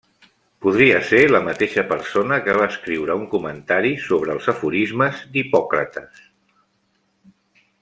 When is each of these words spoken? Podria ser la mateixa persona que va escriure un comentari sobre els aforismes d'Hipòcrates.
Podria 0.65 1.01
ser 1.09 1.19
la 1.33 1.41
mateixa 1.47 1.83
persona 1.91 2.39
que 2.47 2.55
va 2.61 2.65
escriure 2.73 3.17
un 3.21 3.27
comentari 3.35 3.93
sobre 4.07 4.35
els 4.37 4.49
aforismes 4.55 5.21
d'Hipòcrates. 5.37 6.27